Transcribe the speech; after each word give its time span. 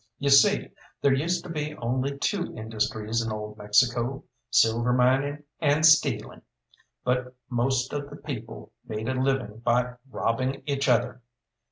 You 0.17 0.31
see, 0.31 0.69
there 1.03 1.13
used 1.13 1.43
to 1.43 1.49
be 1.51 1.75
only 1.75 2.17
two 2.17 2.45
industries 2.57 3.21
in 3.23 3.31
old 3.31 3.59
Mexico, 3.59 4.23
silver 4.49 4.93
mining 4.93 5.43
and 5.59 5.85
stealing, 5.85 6.41
but 7.03 7.35
most 7.51 7.93
of 7.93 8.09
the 8.09 8.15
people 8.15 8.71
made 8.87 9.07
a 9.07 9.13
living 9.13 9.59
by 9.59 9.93
robbing 10.09 10.63
each 10.65 10.89
other. 10.89 11.21